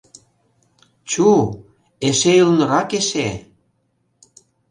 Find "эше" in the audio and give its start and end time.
2.07-2.31, 2.99-3.27